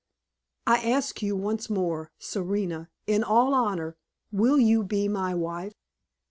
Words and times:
I 0.65 0.77
ask 0.89 1.21
you 1.21 1.35
once 1.35 1.69
more, 1.69 2.09
Serena, 2.17 2.89
in 3.05 3.23
all 3.23 3.53
honor, 3.53 3.97
will 4.31 4.57
you 4.59 4.83
be 4.83 5.07
my 5.07 5.35
wife? 5.35 5.75